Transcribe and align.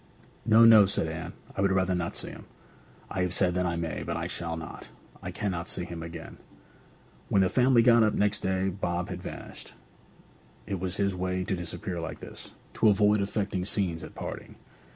'No, 0.47 0.65
no,' 0.65 0.87
said 0.87 1.05
Anne. 1.07 1.33
'I 1.55 1.61
would 1.61 1.71
rather 1.73 1.93
not 1.93 2.15
see 2.15 2.29
him! 2.29 2.45
I 3.11 3.21
have 3.21 3.35
said 3.35 3.53
that 3.53 3.67
I 3.67 3.75
may. 3.75 4.01
But 4.01 4.17
I 4.17 4.25
shall 4.25 4.57
not. 4.57 4.87
I 5.21 5.29
cannot 5.29 5.67
see 5.67 5.85
him 5.85 6.01
again!' 6.01 6.37
When 7.29 7.43
the 7.43 7.49
family 7.49 7.83
got 7.83 8.01
up 8.01 8.15
next 8.15 8.39
day 8.39 8.69
Bob 8.69 9.09
had 9.09 9.21
vanished. 9.21 9.73
It 10.65 10.79
was 10.79 10.95
his 10.95 11.15
way 11.15 11.43
to 11.43 11.55
disappear 11.55 12.01
like 12.01 12.19
this, 12.19 12.55
to 12.81 12.89
avoid 12.89 13.21
affecting 13.21 13.63
scenes 13.63 14.03
at 14.03 14.15
parting. 14.15 14.55